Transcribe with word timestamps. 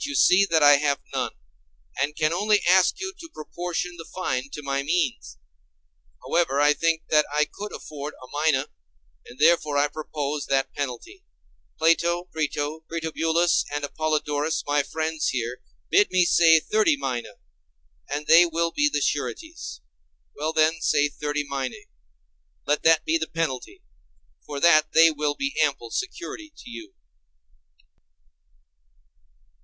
But 0.00 0.06
you 0.06 0.14
see 0.14 0.46
that 0.46 0.62
I 0.62 0.76
have 0.76 1.02
none, 1.12 1.32
and 2.00 2.16
can 2.16 2.32
only 2.32 2.62
ask 2.66 2.98
you 3.00 3.12
to 3.20 3.28
proportion 3.34 3.98
the 3.98 4.06
fine 4.06 4.48
to 4.52 4.62
my 4.62 4.82
means. 4.82 5.36
However, 6.24 6.58
I 6.58 6.72
think 6.72 7.02
that 7.10 7.26
I 7.30 7.44
could 7.44 7.74
afford 7.74 8.14
a 8.14 8.26
mina, 8.38 8.70
and 9.26 9.38
therefore 9.38 9.76
I 9.76 9.88
propose 9.88 10.46
that 10.46 10.72
penalty; 10.72 11.22
Plato, 11.76 12.24
Crito, 12.32 12.80
Critobulus, 12.88 13.66
and 13.74 13.84
Apollodorus, 13.84 14.64
my 14.66 14.82
friends 14.82 15.28
here, 15.30 15.60
bid 15.90 16.10
me 16.10 16.24
say 16.24 16.60
thirty 16.60 16.96
minæ, 16.96 17.34
and 18.08 18.26
they 18.26 18.46
will 18.46 18.70
be 18.70 18.88
the 18.88 19.02
sureties. 19.02 19.82
Well 20.34 20.54
then, 20.54 20.80
say 20.80 21.08
thirty 21.08 21.44
minæ, 21.46 21.88
let 22.64 22.84
that 22.84 23.04
be 23.04 23.18
the 23.18 23.28
penalty; 23.28 23.82
for 24.46 24.60
that 24.60 24.92
they 24.92 25.10
will 25.10 25.34
be 25.34 25.58
ample 25.62 25.90
security 25.90 26.50
to 26.56 26.70
you. 26.70 26.94